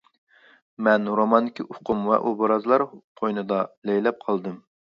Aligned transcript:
مەن 0.87 1.05
روماندىكى 1.19 1.67
ئۇقۇم 1.67 2.01
ۋە 2.13 2.19
ئوبرازلار 2.31 2.87
قوينىدا 2.97 3.63
لەيلەپ 3.91 4.29
قالدىم. 4.29 4.61